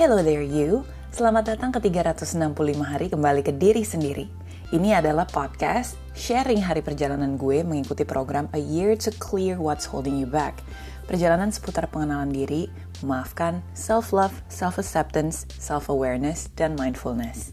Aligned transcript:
Hello 0.00 0.24
there 0.24 0.40
you, 0.40 0.80
selamat 1.12 1.52
datang 1.52 1.76
ke 1.76 1.92
365 1.92 2.56
hari 2.80 3.12
kembali 3.12 3.44
ke 3.44 3.52
diri 3.52 3.84
sendiri. 3.84 4.32
Ini 4.72 4.96
adalah 4.96 5.28
podcast 5.28 5.92
sharing 6.16 6.64
hari 6.64 6.80
perjalanan 6.80 7.36
gue 7.36 7.60
mengikuti 7.60 8.08
program 8.08 8.48
A 8.56 8.60
Year 8.64 8.96
to 8.96 9.12
Clear 9.20 9.60
What's 9.60 9.84
Holding 9.84 10.16
You 10.16 10.24
Back. 10.24 10.64
Perjalanan 11.04 11.52
seputar 11.52 11.84
pengenalan 11.92 12.32
diri, 12.32 12.72
memaafkan, 13.04 13.60
self-love, 13.76 14.32
self-acceptance, 14.48 15.44
self-awareness, 15.60 16.48
dan 16.56 16.80
mindfulness. 16.80 17.52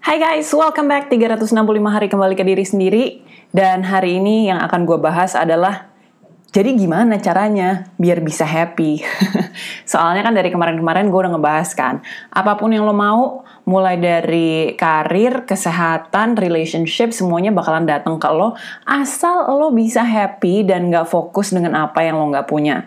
Hai 0.00 0.16
guys, 0.16 0.48
welcome 0.56 0.88
back 0.88 1.12
365 1.12 1.52
hari 1.84 2.08
kembali 2.08 2.32
ke 2.32 2.48
diri 2.48 2.64
sendiri. 2.64 3.04
Dan 3.52 3.84
hari 3.84 4.24
ini 4.24 4.48
yang 4.48 4.64
akan 4.64 4.88
gue 4.88 4.96
bahas 4.96 5.36
adalah 5.36 5.92
jadi 6.54 6.70
gimana 6.78 7.18
caranya 7.18 7.90
biar 7.98 8.22
bisa 8.22 8.46
happy? 8.46 9.02
Soalnya 9.90 10.22
kan 10.22 10.38
dari 10.38 10.54
kemarin-kemarin 10.54 11.10
gue 11.10 11.18
udah 11.18 11.34
ngebahas 11.34 11.74
kan, 11.74 11.98
apa 12.30 12.54
pun 12.54 12.70
yang 12.70 12.86
lo 12.86 12.94
mau, 12.94 13.42
mulai 13.66 13.98
dari 13.98 14.78
karir, 14.78 15.50
kesehatan, 15.50 16.38
relationship, 16.38 17.10
semuanya 17.10 17.50
bakalan 17.50 17.90
datang 17.90 18.22
ke 18.22 18.30
lo, 18.30 18.54
asal 18.86 19.50
lo 19.50 19.74
bisa 19.74 20.06
happy 20.06 20.62
dan 20.62 20.94
gak 20.94 21.10
fokus 21.10 21.50
dengan 21.50 21.74
apa 21.90 22.06
yang 22.06 22.22
lo 22.22 22.30
gak 22.30 22.46
punya. 22.46 22.86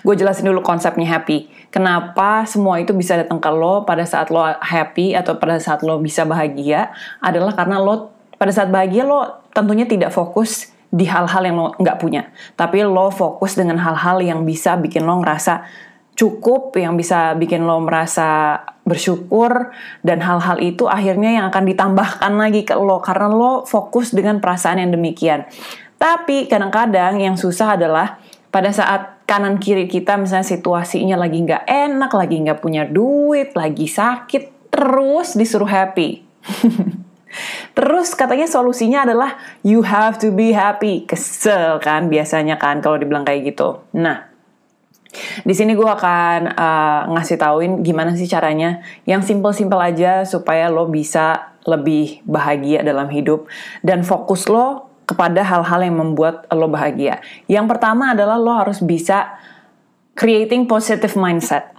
Gue 0.00 0.16
jelasin 0.16 0.48
dulu 0.48 0.64
konsepnya 0.64 1.20
happy. 1.20 1.52
Kenapa 1.68 2.48
semua 2.48 2.80
itu 2.80 2.96
bisa 2.96 3.20
datang 3.20 3.44
ke 3.44 3.50
lo 3.52 3.84
pada 3.84 4.08
saat 4.08 4.32
lo 4.32 4.40
happy 4.40 5.12
atau 5.12 5.36
pada 5.36 5.60
saat 5.60 5.84
lo 5.84 6.00
bisa 6.00 6.24
bahagia 6.24 6.96
adalah 7.20 7.52
karena 7.52 7.76
lo 7.76 8.08
pada 8.40 8.56
saat 8.56 8.72
bahagia 8.72 9.04
lo 9.04 9.44
tentunya 9.52 9.84
tidak 9.84 10.16
fokus 10.16 10.77
di 10.88 11.04
hal-hal 11.04 11.42
yang 11.44 11.56
lo 11.56 11.68
nggak 11.76 11.98
punya. 12.00 12.32
Tapi 12.56 12.80
lo 12.84 13.12
fokus 13.12 13.56
dengan 13.56 13.76
hal-hal 13.76 14.24
yang 14.24 14.48
bisa 14.48 14.80
bikin 14.80 15.04
lo 15.04 15.20
ngerasa 15.20 15.68
cukup, 16.18 16.74
yang 16.74 16.98
bisa 16.98 17.36
bikin 17.38 17.62
lo 17.62 17.78
merasa 17.78 18.58
bersyukur, 18.82 19.70
dan 20.02 20.18
hal-hal 20.18 20.58
itu 20.58 20.90
akhirnya 20.90 21.38
yang 21.38 21.46
akan 21.52 21.64
ditambahkan 21.68 22.32
lagi 22.34 22.66
ke 22.66 22.74
lo, 22.74 22.98
karena 22.98 23.30
lo 23.30 23.62
fokus 23.68 24.10
dengan 24.10 24.42
perasaan 24.42 24.82
yang 24.82 24.90
demikian. 24.90 25.46
Tapi 26.00 26.50
kadang-kadang 26.50 27.22
yang 27.22 27.38
susah 27.38 27.78
adalah 27.78 28.18
pada 28.48 28.72
saat 28.72 29.22
kanan 29.28 29.60
kiri 29.60 29.84
kita 29.84 30.16
misalnya 30.16 30.46
situasinya 30.48 31.20
lagi 31.20 31.44
nggak 31.44 31.68
enak, 31.68 32.10
lagi 32.16 32.36
nggak 32.42 32.58
punya 32.64 32.88
duit, 32.88 33.52
lagi 33.52 33.86
sakit, 33.86 34.72
terus 34.72 35.36
disuruh 35.36 35.68
happy. 35.68 36.24
Terus 37.76 38.16
katanya 38.16 38.48
solusinya 38.48 39.04
adalah 39.04 39.36
you 39.62 39.84
have 39.84 40.16
to 40.18 40.32
be 40.32 40.52
happy. 40.52 41.04
Kesel 41.04 41.78
kan 41.78 42.08
biasanya 42.08 42.56
kan 42.56 42.80
kalau 42.80 42.96
dibilang 42.96 43.24
kayak 43.24 43.54
gitu. 43.54 43.84
Nah, 43.94 44.28
di 45.44 45.54
sini 45.56 45.72
gue 45.72 45.88
akan 45.88 46.52
uh, 46.52 47.00
ngasih 47.16 47.36
tauin 47.40 47.72
gimana 47.80 48.12
sih 48.12 48.28
caranya 48.28 48.84
yang 49.08 49.24
simple-simple 49.24 49.80
aja 49.80 50.28
supaya 50.28 50.68
lo 50.68 50.84
bisa 50.88 51.56
lebih 51.64 52.20
bahagia 52.28 52.84
dalam 52.84 53.08
hidup 53.08 53.48
dan 53.80 54.04
fokus 54.04 54.48
lo 54.48 54.88
kepada 55.08 55.40
hal-hal 55.40 55.80
yang 55.80 55.96
membuat 55.96 56.44
lo 56.52 56.68
bahagia. 56.68 57.24
Yang 57.48 57.66
pertama 57.72 58.12
adalah 58.12 58.36
lo 58.36 58.52
harus 58.52 58.84
bisa 58.84 59.40
creating 60.12 60.68
positive 60.68 61.16
mindset. 61.16 61.72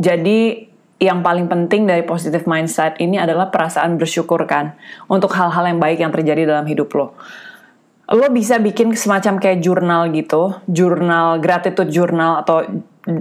Jadi 0.00 0.71
yang 1.02 1.18
paling 1.26 1.50
penting 1.50 1.82
dari 1.90 2.06
positive 2.06 2.46
mindset 2.46 2.94
ini 3.02 3.18
adalah 3.18 3.50
perasaan 3.50 3.98
bersyukur 3.98 4.46
kan 4.46 4.78
untuk 5.10 5.34
hal-hal 5.34 5.66
yang 5.66 5.82
baik 5.82 5.98
yang 5.98 6.14
terjadi 6.14 6.46
dalam 6.46 6.62
hidup 6.70 6.94
lo. 6.94 7.18
Lo 8.06 8.30
bisa 8.30 8.62
bikin 8.62 8.94
semacam 8.94 9.42
kayak 9.42 9.58
jurnal 9.58 10.14
gitu, 10.14 10.54
jurnal 10.70 11.42
gratitude 11.42 11.90
journal 11.90 12.46
atau 12.46 12.62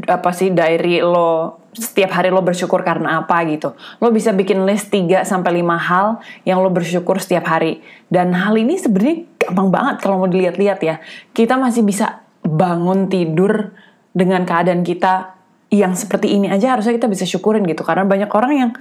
apa 0.05 0.29
sih 0.29 0.53
diary 0.53 1.01
lo 1.01 1.57
setiap 1.73 2.13
hari 2.13 2.29
lo 2.29 2.45
bersyukur 2.45 2.85
karena 2.85 3.23
apa 3.25 3.41
gitu. 3.49 3.73
Lo 3.97 4.13
bisa 4.13 4.29
bikin 4.29 4.61
list 4.67 4.93
3 4.93 5.25
sampai 5.25 5.63
5 5.63 5.89
hal 5.89 6.07
yang 6.45 6.61
lo 6.61 6.69
bersyukur 6.69 7.17
setiap 7.17 7.49
hari. 7.49 7.81
Dan 8.11 8.35
hal 8.35 8.53
ini 8.61 8.77
sebenarnya 8.77 9.25
gampang 9.41 9.69
banget 9.73 9.95
kalau 10.05 10.21
mau 10.21 10.29
dilihat-lihat 10.29 10.79
ya. 10.85 11.01
Kita 11.33 11.57
masih 11.57 11.81
bisa 11.81 12.21
bangun 12.45 13.09
tidur 13.09 13.73
dengan 14.11 14.43
keadaan 14.43 14.83
kita 14.83 15.40
yang 15.71 15.95
seperti 15.95 16.35
ini 16.35 16.51
aja 16.51 16.75
harusnya 16.75 16.91
kita 16.99 17.07
bisa 17.07 17.23
syukurin 17.23 17.63
gitu. 17.63 17.81
Karena 17.87 18.03
banyak 18.03 18.31
orang 18.35 18.53
yang 18.53 18.71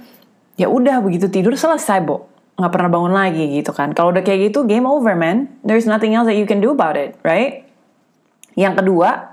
ya 0.59 0.67
udah 0.67 0.99
begitu 0.99 1.31
tidur 1.31 1.55
selesai 1.55 2.03
bo. 2.03 2.27
Nggak 2.59 2.71
pernah 2.75 2.89
bangun 2.91 3.13
lagi 3.15 3.45
gitu 3.55 3.71
kan. 3.71 3.95
Kalau 3.95 4.11
udah 4.11 4.21
kayak 4.21 4.51
gitu 4.51 4.67
game 4.67 4.83
over 4.83 5.15
man. 5.15 5.47
There's 5.63 5.87
nothing 5.87 6.13
else 6.13 6.27
that 6.27 6.35
you 6.35 6.43
can 6.45 6.59
do 6.59 6.75
about 6.75 6.99
it 6.99 7.15
right? 7.23 7.63
Yang 8.59 8.83
kedua 8.83 9.31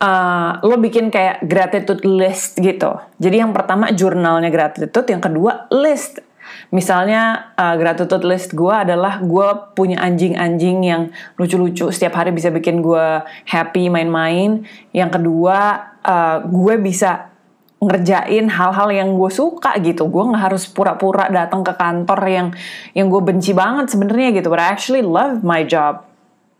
uh, 0.00 0.50
lo 0.62 0.76
bikin 0.78 1.10
kayak 1.10 1.42
gratitude 1.44 2.06
list 2.06 2.62
gitu. 2.62 3.02
Jadi 3.18 3.36
yang 3.42 3.50
pertama 3.50 3.90
jurnalnya 3.90 4.48
gratitude. 4.48 5.06
Yang 5.10 5.22
kedua 5.32 5.66
list. 5.74 6.22
Misalnya 6.70 7.52
uh, 7.58 7.74
gratitude 7.74 8.22
list 8.22 8.54
gue 8.54 8.70
adalah 8.70 9.18
gue 9.18 9.48
punya 9.74 9.98
anjing-anjing 10.02 10.78
yang 10.86 11.02
lucu-lucu. 11.34 11.90
Setiap 11.90 12.22
hari 12.22 12.30
bisa 12.30 12.54
bikin 12.54 12.82
gue 12.82 13.22
happy 13.50 13.90
main-main. 13.90 14.62
Yang 14.94 15.20
kedua 15.20 15.90
uh, 16.06 16.46
gue 16.46 16.78
bisa 16.78 17.34
ngerjain 17.76 18.48
hal-hal 18.48 18.88
yang 18.88 19.12
gue 19.20 19.28
suka 19.28 19.76
gitu. 19.84 20.08
Gue 20.08 20.24
nggak 20.32 20.42
harus 20.48 20.64
pura-pura 20.64 21.28
datang 21.28 21.60
ke 21.60 21.76
kantor 21.76 22.20
yang 22.24 22.48
yang 22.96 23.12
gue 23.12 23.20
benci 23.20 23.52
banget 23.52 23.92
sebenarnya 23.92 24.32
gitu. 24.40 24.48
But 24.48 24.62
I 24.64 24.72
actually 24.72 25.04
love 25.04 25.44
my 25.44 25.66
job. 25.66 26.08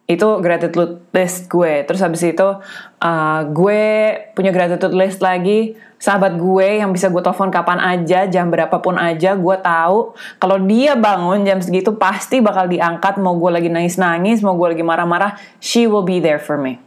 Itu 0.07 0.39
gratitude 0.39 1.03
list 1.11 1.51
gue. 1.51 1.83
Terus 1.83 1.99
habis 2.05 2.23
itu 2.23 2.49
uh, 3.01 3.41
gue 3.51 3.83
punya 4.37 4.53
gratitude 4.53 4.95
list 4.95 5.25
lagi. 5.25 5.75
Sahabat 5.97 6.37
gue 6.37 6.85
yang 6.85 6.93
bisa 6.93 7.09
gue 7.09 7.25
telepon 7.25 7.49
kapan 7.49 7.81
aja, 7.81 8.29
jam 8.29 8.53
berapapun 8.53 9.01
aja, 9.01 9.33
gue 9.33 9.57
tahu 9.65 10.13
kalau 10.37 10.61
dia 10.61 10.93
bangun 10.93 11.41
jam 11.49 11.57
segitu 11.65 11.97
pasti 11.97 12.45
bakal 12.45 12.69
diangkat. 12.69 13.17
Mau 13.17 13.41
gue 13.41 13.51
lagi 13.51 13.73
nangis-nangis, 13.73 14.45
mau 14.45 14.53
gue 14.61 14.77
lagi 14.77 14.85
marah-marah, 14.85 15.41
she 15.57 15.89
will 15.89 16.05
be 16.05 16.21
there 16.21 16.39
for 16.39 16.61
me. 16.61 16.86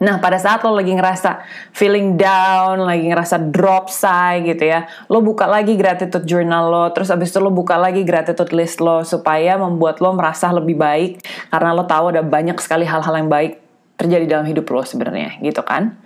Nah, 0.00 0.16
pada 0.16 0.40
saat 0.40 0.64
lo 0.64 0.72
lagi 0.72 0.96
ngerasa 0.96 1.44
feeling 1.76 2.16
down, 2.16 2.80
lagi 2.88 3.04
ngerasa 3.04 3.52
drop 3.52 3.92
sigh 3.92 4.40
gitu 4.48 4.64
ya, 4.64 4.88
lo 5.12 5.20
buka 5.20 5.44
lagi 5.44 5.76
gratitude 5.76 6.24
journal 6.24 6.72
lo, 6.72 6.84
terus 6.96 7.12
abis 7.12 7.28
itu 7.28 7.36
lo 7.36 7.52
buka 7.52 7.76
lagi 7.76 8.00
gratitude 8.00 8.48
list 8.56 8.80
lo, 8.80 9.04
supaya 9.04 9.60
membuat 9.60 10.00
lo 10.00 10.16
merasa 10.16 10.48
lebih 10.56 10.80
baik, 10.80 11.20
karena 11.52 11.76
lo 11.76 11.84
tahu 11.84 12.16
ada 12.16 12.24
banyak 12.24 12.56
sekali 12.64 12.88
hal-hal 12.88 13.12
yang 13.12 13.28
baik 13.28 13.60
terjadi 14.00 14.24
dalam 14.24 14.48
hidup 14.48 14.64
lo 14.72 14.80
sebenarnya, 14.88 15.36
gitu 15.44 15.60
kan. 15.60 16.00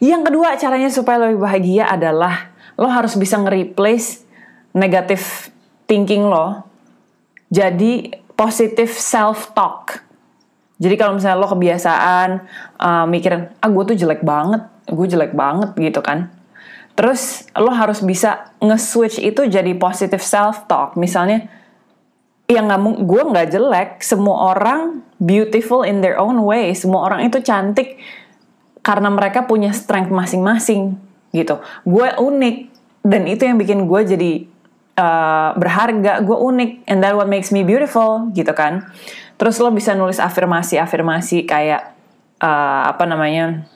Yang 0.00 0.32
kedua 0.32 0.56
caranya 0.56 0.88
supaya 0.88 1.28
lebih 1.28 1.44
bahagia 1.44 1.84
adalah 1.84 2.48
lo 2.80 2.88
harus 2.88 3.12
bisa 3.12 3.36
nge-replace 3.44 4.24
negative 4.72 5.52
thinking 5.84 6.24
lo 6.24 6.64
jadi 7.52 8.08
positive 8.34 8.90
self-talk. 8.90 10.00
Jadi 10.74 10.94
kalau 10.98 11.16
misalnya 11.16 11.38
lo 11.38 11.46
kebiasaan 11.46 12.28
uh, 12.82 13.06
mikirin, 13.06 13.50
ah 13.62 13.70
gue 13.70 13.84
tuh 13.94 13.96
jelek 13.96 14.26
banget, 14.26 14.66
gue 14.90 15.06
jelek 15.06 15.32
banget 15.32 15.70
gitu 15.78 16.02
kan. 16.02 16.34
Terus 16.94 17.46
lo 17.54 17.70
harus 17.74 18.02
bisa 18.02 18.54
nge-switch 18.58 19.22
itu 19.22 19.46
jadi 19.46 19.70
positive 19.78 20.22
self-talk. 20.22 20.98
Misalnya, 20.98 21.46
ya 22.50 22.62
nggak 22.62 23.06
gue 23.06 23.22
nggak 23.22 23.48
jelek, 23.54 23.90
semua 24.02 24.54
orang 24.54 25.02
beautiful 25.22 25.86
in 25.86 26.02
their 26.02 26.18
own 26.18 26.42
way, 26.42 26.74
semua 26.74 27.06
orang 27.06 27.26
itu 27.26 27.38
cantik 27.42 27.98
karena 28.84 29.08
mereka 29.08 29.48
punya 29.48 29.72
strength 29.72 30.12
masing-masing 30.12 30.98
gitu. 31.32 31.58
Gue 31.88 32.12
unik 32.14 32.56
dan 33.02 33.22
itu 33.26 33.42
yang 33.48 33.56
bikin 33.56 33.88
gue 33.88 34.00
jadi 34.04 34.32
uh, 35.00 35.50
berharga. 35.56 36.20
Gue 36.22 36.36
unik 36.36 36.70
and 36.86 37.00
that 37.00 37.16
what 37.16 37.26
makes 37.26 37.48
me 37.48 37.64
beautiful 37.64 38.28
gitu 38.36 38.52
kan. 38.52 38.86
Terus 39.34 39.58
lo 39.58 39.70
bisa 39.74 39.92
nulis 39.98 40.22
afirmasi-afirmasi 40.22 41.46
kayak 41.48 41.94
uh, 42.42 42.90
apa 42.90 43.04
namanya? 43.06 43.66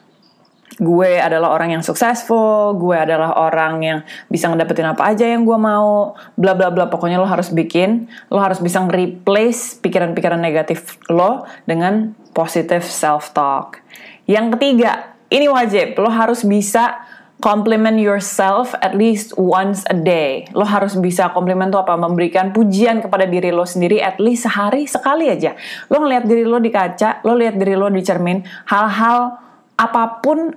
gue 0.79 1.19
adalah 1.19 1.51
orang 1.51 1.75
yang 1.75 1.83
successful, 1.83 2.77
gue 2.79 2.95
adalah 2.95 3.35
orang 3.35 3.83
yang 3.83 3.99
bisa 4.31 4.47
ngedapetin 4.47 4.87
apa 4.87 5.11
aja 5.11 5.27
yang 5.27 5.43
gue 5.43 5.57
mau, 5.59 6.15
bla 6.39 6.55
bla 6.55 6.71
bla. 6.71 6.87
Pokoknya 6.87 7.19
lo 7.19 7.27
harus 7.27 7.51
bikin, 7.51 8.07
lo 8.31 8.39
harus 8.39 8.63
bisa 8.63 8.79
replace 8.87 9.75
pikiran-pikiran 9.83 10.39
negatif 10.39 10.95
lo 11.11 11.43
dengan 11.67 12.15
positive 12.31 12.85
self 12.85 13.35
talk. 13.35 13.83
Yang 14.29 14.55
ketiga, 14.55 15.19
ini 15.27 15.51
wajib, 15.51 15.99
lo 15.99 16.07
harus 16.07 16.47
bisa 16.47 17.01
compliment 17.39 17.95
yourself 17.99 18.75
at 18.83 18.95
least 18.95 19.31
once 19.39 19.87
a 19.87 19.95
day. 19.95 20.43
Lo 20.51 20.67
harus 20.67 20.99
bisa 20.99 21.31
compliment 21.31 21.71
tuh 21.71 21.81
apa? 21.81 21.95
Memberikan 21.95 22.51
pujian 22.51 22.99
kepada 22.99 23.23
diri 23.23 23.49
lo 23.49 23.63
sendiri 23.63 24.03
at 24.03 24.19
least 24.19 24.47
sehari 24.47 24.85
sekali 24.85 25.31
aja. 25.31 25.55
Lo 25.87 26.03
ngeliat 26.03 26.27
diri 26.27 26.43
lo 26.43 26.59
di 26.59 26.71
kaca, 26.71 27.23
lo 27.23 27.35
lihat 27.39 27.55
diri 27.55 27.79
lo 27.79 27.87
di 27.87 28.03
cermin, 28.03 28.43
hal-hal 28.67 29.39
apa 29.79 30.19
pun 30.19 30.51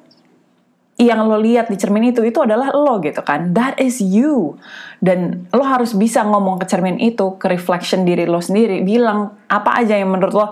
yang 0.99 1.25
lo 1.26 1.38
lihat 1.38 1.70
di 1.70 1.79
cermin 1.79 2.12
itu 2.14 2.23
itu 2.23 2.38
adalah 2.38 2.70
lo 2.70 3.00
gitu 3.02 3.25
kan 3.25 3.50
that 3.56 3.75
is 3.81 3.99
you 3.99 4.55
dan 5.02 5.49
lo 5.50 5.64
harus 5.64 5.96
bisa 5.96 6.23
ngomong 6.23 6.62
ke 6.62 6.69
cermin 6.69 7.00
itu 7.00 7.35
ke 7.40 7.49
reflection 7.50 8.06
diri 8.06 8.28
lo 8.28 8.38
sendiri 8.38 8.85
bilang 8.87 9.35
apa 9.50 9.82
aja 9.82 9.99
yang 9.99 10.12
menurut 10.14 10.35
lo 10.37 10.46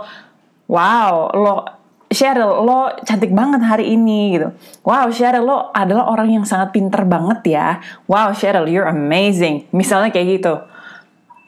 wow 0.66 1.30
lo 1.36 1.79
Cheryl 2.10 2.66
lo 2.66 2.90
cantik 3.06 3.30
banget 3.30 3.62
hari 3.62 3.94
ini 3.94 4.34
gitu. 4.34 4.50
Wow 4.82 5.14
Cheryl 5.14 5.46
lo 5.46 5.70
adalah 5.70 6.10
orang 6.10 6.42
yang 6.42 6.44
sangat 6.44 6.74
pinter 6.74 7.06
banget 7.06 7.40
ya. 7.46 7.78
Wow 8.10 8.34
Cheryl 8.34 8.66
you're 8.66 8.90
amazing. 8.90 9.70
Misalnya 9.70 10.10
kayak 10.10 10.42
gitu. 10.42 10.58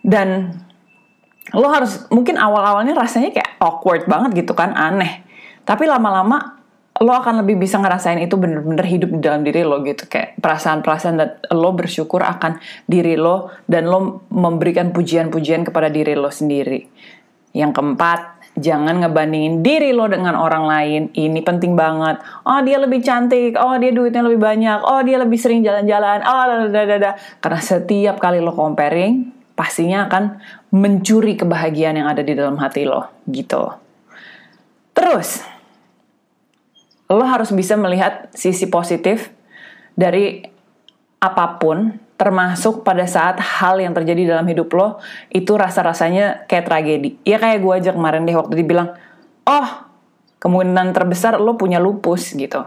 Dan 0.07 0.55
lo 1.51 1.67
harus 1.67 2.07
mungkin 2.15 2.39
awal-awalnya 2.39 2.95
rasanya 2.95 3.35
kayak 3.35 3.59
awkward 3.59 4.07
banget 4.07 4.47
gitu 4.47 4.55
kan 4.55 4.71
aneh. 4.79 5.27
Tapi 5.67 5.83
lama-lama 5.91 6.63
lo 7.03 7.11
akan 7.11 7.43
lebih 7.43 7.59
bisa 7.59 7.83
ngerasain 7.83 8.23
itu 8.23 8.39
bener-bener 8.39 8.87
hidup 8.87 9.11
di 9.11 9.19
dalam 9.19 9.43
diri 9.43 9.67
lo 9.67 9.83
gitu. 9.83 10.07
Kayak 10.07 10.39
perasaan-perasaan 10.39 11.15
dan 11.19 11.43
lo 11.51 11.75
bersyukur 11.75 12.23
akan 12.23 12.63
diri 12.87 13.19
lo 13.19 13.51
dan 13.67 13.91
lo 13.91 14.31
memberikan 14.31 14.95
pujian-pujian 14.95 15.67
kepada 15.67 15.91
diri 15.91 16.15
lo 16.15 16.31
sendiri. 16.31 16.87
Yang 17.51 17.83
keempat 17.83 18.42
jangan 18.59 19.01
ngebandingin 19.01 19.65
diri 19.65 19.97
lo 19.97 20.09
dengan 20.09 20.37
orang 20.37 20.65
lain. 20.69 21.03
Ini 21.13 21.41
penting 21.41 21.73
banget. 21.73 22.21
Oh 22.45 22.61
dia 22.61 22.77
lebih 22.77 23.01
cantik. 23.01 23.57
Oh 23.57 23.77
dia 23.81 23.93
duitnya 23.95 24.25
lebih 24.25 24.41
banyak. 24.41 24.79
Oh 24.85 25.01
dia 25.01 25.17
lebih 25.17 25.39
sering 25.41 25.65
jalan-jalan. 25.65 26.21
Oh 26.25 26.45
dadadada 26.69 27.17
karena 27.41 27.61
setiap 27.61 28.21
kali 28.21 28.45
lo 28.45 28.53
comparing 28.53 29.33
pastinya 29.57 30.09
akan 30.09 30.41
mencuri 30.73 31.37
kebahagiaan 31.37 32.01
yang 32.01 32.09
ada 32.09 32.25
di 32.25 32.33
dalam 32.33 32.57
hati 32.61 32.85
lo. 32.85 33.09
Gitu. 33.29 33.63
Terus 34.93 35.45
lo 37.13 37.25
harus 37.25 37.53
bisa 37.53 37.77
melihat 37.77 38.33
sisi 38.33 38.69
positif 38.69 39.33
dari 39.93 40.45
apa 41.23 41.61
pun, 41.61 41.93
termasuk 42.23 42.87
pada 42.87 43.03
saat 43.11 43.43
hal 43.43 43.83
yang 43.83 43.91
terjadi 43.91 44.39
dalam 44.39 44.47
hidup 44.47 44.71
lo 44.71 45.03
itu 45.35 45.59
rasa-rasanya 45.59 46.47
kayak 46.47 46.71
tragedi. 46.71 47.19
Ya 47.27 47.43
kayak 47.43 47.59
gue 47.59 47.73
aja 47.75 47.91
kemarin 47.91 48.23
deh 48.23 48.39
waktu 48.39 48.55
dibilang, 48.63 48.95
oh 49.43 49.69
kemungkinan 50.39 50.95
terbesar 50.95 51.43
lo 51.43 51.59
punya 51.59 51.83
lupus 51.83 52.31
gitu. 52.39 52.63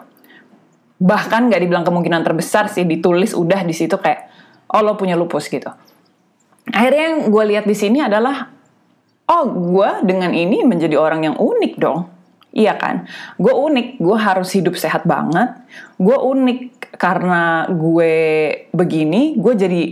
Bahkan 1.00 1.48
gak 1.48 1.62
dibilang 1.64 1.88
kemungkinan 1.88 2.28
terbesar 2.28 2.68
sih, 2.68 2.84
ditulis 2.84 3.32
udah 3.32 3.64
di 3.64 3.72
situ 3.72 3.96
kayak, 3.96 4.28
oh 4.76 4.84
lo 4.84 5.00
punya 5.00 5.16
lupus 5.16 5.48
gitu. 5.48 5.72
Akhirnya 6.76 7.16
yang 7.16 7.32
gue 7.32 7.44
lihat 7.56 7.64
di 7.64 7.76
sini 7.76 8.04
adalah, 8.04 8.52
oh 9.32 9.46
gue 9.48 9.90
dengan 10.04 10.36
ini 10.36 10.68
menjadi 10.68 11.00
orang 11.00 11.32
yang 11.32 11.36
unik 11.40 11.74
dong 11.80 12.15
Iya 12.56 12.80
kan? 12.80 13.04
Gue 13.36 13.52
unik, 13.52 14.00
gue 14.00 14.18
harus 14.18 14.48
hidup 14.56 14.80
sehat 14.80 15.04
banget. 15.04 15.60
Gue 16.00 16.16
unik 16.16 16.88
karena 16.96 17.68
gue 17.68 18.16
begini, 18.72 19.36
gue 19.36 19.54
jadi 19.60 19.84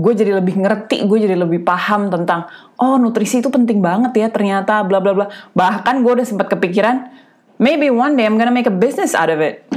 gue 0.00 0.12
jadi 0.16 0.40
lebih 0.40 0.64
ngerti, 0.64 1.04
gue 1.04 1.18
jadi 1.28 1.36
lebih 1.36 1.60
paham 1.60 2.08
tentang 2.08 2.48
oh 2.80 2.96
nutrisi 2.96 3.44
itu 3.44 3.52
penting 3.52 3.84
banget 3.84 4.16
ya 4.16 4.32
ternyata 4.32 4.80
bla 4.80 4.96
bla 4.96 5.12
bla. 5.12 5.26
Bahkan 5.52 6.00
gue 6.00 6.12
udah 6.16 6.26
sempat 6.26 6.48
kepikiran 6.48 7.12
maybe 7.60 7.92
one 7.92 8.16
day 8.16 8.24
I'm 8.24 8.40
gonna 8.40 8.54
make 8.54 8.64
a 8.64 8.72
business 8.72 9.12
out 9.12 9.28
of 9.28 9.44
it. 9.44 9.68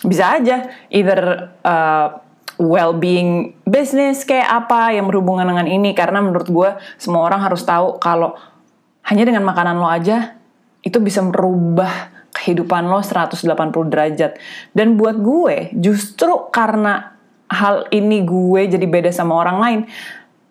Bisa 0.00 0.40
aja 0.40 0.72
either 0.88 1.52
uh, 1.68 2.16
well-being 2.56 3.60
business 3.68 4.24
kayak 4.24 4.48
apa 4.48 4.96
yang 4.96 5.04
berhubungan 5.04 5.44
dengan 5.44 5.68
ini 5.68 5.92
karena 5.92 6.24
menurut 6.24 6.48
gue 6.48 6.70
semua 6.96 7.28
orang 7.28 7.44
harus 7.44 7.60
tahu 7.60 8.00
kalau 8.00 8.40
hanya 9.04 9.28
dengan 9.28 9.44
makanan 9.44 9.76
lo 9.76 9.84
aja 9.84 10.37
itu 10.82 10.98
bisa 11.02 11.22
merubah 11.24 12.12
kehidupan 12.34 12.86
lo 12.86 13.02
180 13.02 13.42
derajat. 13.90 14.38
Dan 14.70 14.94
buat 14.94 15.18
gue, 15.18 15.74
justru 15.74 16.48
karena 16.54 17.18
hal 17.48 17.88
ini 17.90 18.22
gue 18.22 18.68
jadi 18.68 18.86
beda 18.86 19.10
sama 19.10 19.34
orang 19.40 19.58
lain, 19.58 19.80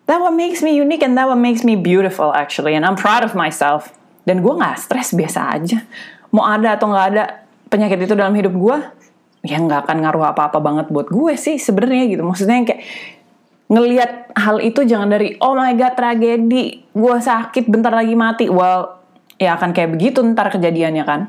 that 0.04 0.20
what 0.20 0.34
makes 0.34 0.60
me 0.60 0.76
unique 0.76 1.00
and 1.00 1.16
that 1.16 1.24
what 1.24 1.38
makes 1.38 1.64
me 1.64 1.78
beautiful 1.78 2.34
actually. 2.34 2.76
And 2.76 2.84
I'm 2.84 2.98
proud 2.98 3.24
of 3.24 3.32
myself. 3.32 3.94
Dan 4.28 4.44
gue 4.44 4.52
gak 4.52 4.76
stres 4.76 5.16
biasa 5.16 5.40
aja. 5.56 5.80
Mau 6.28 6.44
ada 6.44 6.76
atau 6.76 6.92
gak 6.92 7.06
ada 7.16 7.24
penyakit 7.72 8.04
itu 8.04 8.12
dalam 8.12 8.36
hidup 8.36 8.52
gue, 8.52 8.76
ya 9.48 9.56
gak 9.56 9.88
akan 9.88 10.04
ngaruh 10.04 10.36
apa-apa 10.36 10.58
banget 10.60 10.86
buat 10.92 11.08
gue 11.08 11.32
sih 11.40 11.56
sebenarnya 11.56 12.04
gitu. 12.12 12.22
Maksudnya 12.26 12.68
kayak 12.68 12.82
ngelihat 13.68 14.32
hal 14.36 14.60
itu 14.64 14.84
jangan 14.84 15.08
dari 15.08 15.40
oh 15.40 15.56
my 15.56 15.72
god 15.76 15.96
tragedi, 15.96 16.84
gue 16.92 17.16
sakit 17.16 17.64
bentar 17.72 17.92
lagi 17.92 18.12
mati. 18.12 18.52
Well, 18.52 18.97
ya 19.38 19.54
akan 19.54 19.70
kayak 19.70 19.94
begitu 19.94 20.20
ntar 20.34 20.50
kejadiannya 20.50 21.04
kan. 21.06 21.20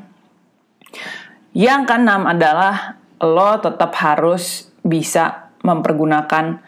Yang 1.54 1.82
keenam 1.86 2.26
adalah 2.26 3.00
lo 3.22 3.58
tetap 3.62 3.94
harus 3.98 4.70
bisa 4.82 5.50
mempergunakan 5.62 6.58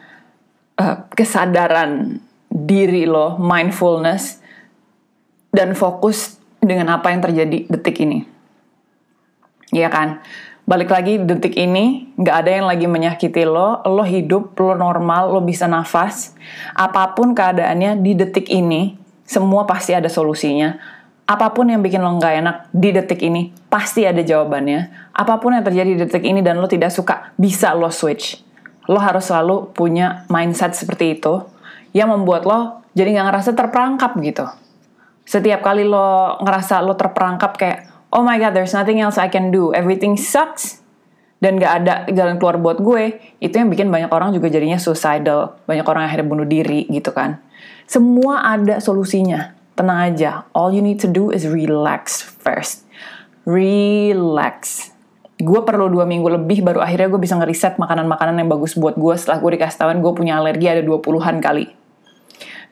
uh, 0.79 0.97
kesadaran 1.11 2.19
diri 2.47 3.03
lo, 3.03 3.35
mindfulness, 3.39 4.39
dan 5.51 5.75
fokus 5.75 6.39
dengan 6.63 6.95
apa 6.95 7.11
yang 7.11 7.21
terjadi 7.23 7.67
detik 7.67 7.99
ini. 8.03 8.23
Iya 9.73 9.89
kan? 9.89 10.21
Balik 10.63 10.95
lagi 10.95 11.19
detik 11.19 11.59
ini, 11.59 12.13
nggak 12.15 12.35
ada 12.39 12.51
yang 12.55 12.67
lagi 12.69 12.87
menyakiti 12.87 13.43
lo, 13.43 13.83
lo 13.83 14.05
hidup, 14.07 14.55
lo 14.55 14.77
normal, 14.79 15.33
lo 15.33 15.43
bisa 15.43 15.67
nafas. 15.67 16.37
Apa 16.71 17.17
pun 17.17 17.35
keadaannya 17.35 17.99
di 17.99 18.15
detik 18.15 18.47
ini, 18.47 18.95
semua 19.27 19.67
pasti 19.67 19.91
ada 19.91 20.07
solusinya 20.07 20.79
apa 21.23 21.55
pun 21.55 21.71
yang 21.71 21.79
bikin 21.79 22.03
lo 22.03 22.19
nggak 22.19 22.33
enak 22.43 22.55
di 22.75 22.89
detik 22.91 23.23
ini, 23.23 23.55
pasti 23.71 24.03
ada 24.03 24.19
jawabannya. 24.19 25.11
Apa 25.15 25.39
pun 25.39 25.55
yang 25.55 25.63
terjadi 25.63 25.95
di 25.95 25.99
detik 26.03 26.23
ini 26.27 26.43
dan 26.43 26.59
lo 26.59 26.67
tidak 26.67 26.91
suka, 26.91 27.31
bisa 27.39 27.71
lo 27.71 27.87
switch. 27.87 28.43
Lo 28.91 28.99
harus 28.99 29.31
selalu 29.31 29.71
punya 29.71 30.27
mindset 30.27 30.75
seperti 30.75 31.15
itu 31.15 31.47
yang 31.95 32.11
membuat 32.11 32.43
lo 32.43 32.83
jadi 32.91 33.15
nggak 33.15 33.27
ngerasa 33.31 33.49
terperangkap 33.55 34.11
gitu. 34.19 34.45
Setiap 35.23 35.63
kali 35.63 35.87
lo 35.87 36.35
ngerasa 36.43 36.83
lo 36.83 36.99
terperangkap 36.99 37.55
kayak, 37.55 37.79
oh 38.11 38.19
my 38.19 38.35
god, 38.35 38.51
there's 38.51 38.75
nothing 38.75 38.99
else 38.99 39.15
I 39.15 39.31
can 39.31 39.55
do, 39.55 39.71
everything 39.71 40.19
sucks, 40.19 40.83
dan 41.39 41.55
gak 41.55 41.73
ada 41.83 41.93
jalan 42.11 42.35
keluar 42.35 42.59
buat 42.59 42.83
gue, 42.83 43.19
itu 43.39 43.55
yang 43.55 43.71
bikin 43.71 43.87
banyak 43.87 44.11
orang 44.11 44.35
juga 44.35 44.51
jadinya 44.51 44.75
suicidal, 44.75 45.55
banyak 45.63 45.87
orang 45.87 46.03
akhirnya 46.11 46.27
bunuh 46.27 46.47
diri 46.47 46.83
gitu 46.91 47.15
kan. 47.15 47.39
Semua 47.87 48.43
ada 48.43 48.83
solusinya 48.83 49.62
tenang 49.73 50.13
aja. 50.13 50.45
All 50.53 50.73
you 50.73 50.81
need 50.81 51.01
to 51.01 51.09
do 51.09 51.29
is 51.33 51.45
relax 51.49 52.21
first. 52.21 52.85
Relax. 53.43 54.89
Gue 55.41 55.65
perlu 55.65 55.89
dua 55.91 56.07
minggu 56.07 56.29
lebih 56.29 56.63
baru 56.63 56.79
akhirnya 56.79 57.11
gue 57.11 57.21
bisa 57.21 57.35
ngeriset 57.35 57.75
makanan-makanan 57.81 58.39
yang 58.39 58.49
bagus 58.49 58.77
buat 58.79 58.95
gue 58.95 59.13
setelah 59.17 59.41
gue 59.41 59.59
dikasih 59.59 59.77
tahuan 59.81 59.99
gue 59.99 60.13
punya 60.15 60.39
alergi 60.39 60.69
ada 60.69 60.81
20-an 60.85 61.41
kali. 61.43 61.65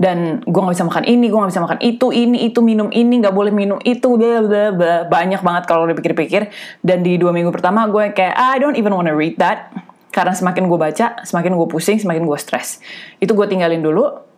Dan 0.01 0.42
gue 0.42 0.57
gak 0.57 0.74
bisa 0.74 0.88
makan 0.88 1.06
ini, 1.06 1.30
gue 1.30 1.38
gak 1.38 1.51
bisa 1.53 1.62
makan 1.62 1.77
itu, 1.77 2.09
ini, 2.09 2.50
itu, 2.50 2.57
minum 2.65 2.90
ini, 2.90 3.21
gak 3.21 3.37
boleh 3.37 3.54
minum 3.54 3.78
itu, 3.85 4.18
blah, 4.18 4.42
blah, 4.42 4.69
blah. 4.73 4.99
banyak 5.06 5.45
banget 5.45 5.64
kalau 5.69 5.85
dipikir-pikir. 5.85 6.49
Dan 6.81 7.06
di 7.06 7.21
dua 7.21 7.30
minggu 7.30 7.54
pertama 7.54 7.85
gue 7.85 8.09
kayak, 8.09 8.33
I 8.33 8.57
don't 8.57 8.73
even 8.81 8.97
wanna 8.97 9.14
read 9.14 9.37
that. 9.37 9.69
Karena 10.09 10.33
semakin 10.33 10.66
gue 10.66 10.80
baca, 10.81 11.21
semakin 11.21 11.54
gue 11.54 11.68
pusing, 11.69 12.02
semakin 12.02 12.26
gue 12.26 12.40
stres. 12.42 12.81
Itu 13.21 13.37
gue 13.37 13.45
tinggalin 13.45 13.85
dulu, 13.85 14.31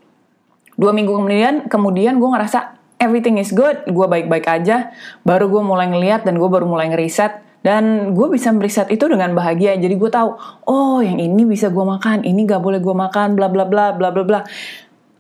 dua 0.79 0.91
minggu 0.91 1.13
kemudian 1.13 1.69
kemudian 1.69 2.17
gue 2.17 2.29
ngerasa 2.29 2.79
everything 3.03 3.35
is 3.35 3.51
good 3.51 3.83
gue 3.83 4.05
baik-baik 4.07 4.47
aja. 4.47 4.95
Baru 5.27 5.51
gue 5.51 5.59
mulai 5.59 5.91
ngeliat 5.91 6.23
dan 6.23 6.39
gue 6.39 6.49
baru 6.49 6.65
mulai 6.65 6.89
ngeriset. 6.91 7.43
Dan 7.63 8.11
gue 8.11 8.27
bisa 8.27 8.51
meriset 8.51 8.91
itu 8.91 9.07
dengan 9.07 9.31
bahagia. 9.31 9.79
Jadi 9.79 9.95
gue 9.95 10.11
tahu 10.11 10.35
oh 10.67 10.99
yang 10.99 11.15
ini 11.15 11.47
bisa 11.47 11.71
gue 11.71 11.85
makan 11.87 12.27
ini 12.27 12.43
gak 12.43 12.59
boleh 12.59 12.83
gue 12.83 12.91
makan 12.91 13.39
bla 13.39 13.47
bla 13.47 13.63
bla 13.63 13.95
bla 13.95 14.11
bla 14.11 14.23
bla. 14.23 14.39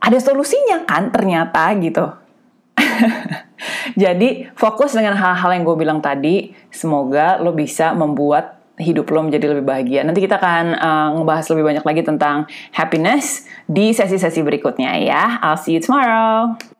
Ada 0.03 0.19
solusinya 0.19 0.83
kan 0.83 1.07
ternyata 1.11 1.71
gitu. 1.79 2.03
Jadi 4.03 4.51
fokus 4.59 4.91
dengan 4.91 5.15
hal-hal 5.15 5.55
yang 5.55 5.63
gue 5.63 5.77
bilang 5.79 5.99
tadi. 6.03 6.51
Semoga 6.67 7.39
lo 7.39 7.55
bisa 7.55 7.95
membuat 7.95 8.62
hidup 8.83 9.07
lo 9.09 9.23
menjadi 9.23 9.55
lebih 9.55 9.65
bahagia. 9.65 10.03
Nanti 10.03 10.19
kita 10.19 10.37
akan 10.37 10.75
uh, 10.75 11.09
ngebahas 11.17 11.45
lebih 11.55 11.63
banyak 11.71 11.85
lagi 11.87 12.01
tentang 12.03 12.45
happiness 12.75 13.47
di 13.65 13.95
sesi-sesi 13.95 14.43
berikutnya 14.43 14.99
ya. 14.99 15.39
I'll 15.39 15.57
see 15.57 15.79
you 15.79 15.81
tomorrow. 15.81 16.72